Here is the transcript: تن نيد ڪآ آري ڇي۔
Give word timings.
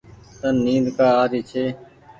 تن 0.39 0.55
نيد 0.65 0.85
ڪآ 0.97 1.07
آري 1.23 1.41
ڇي۔ 1.49 1.65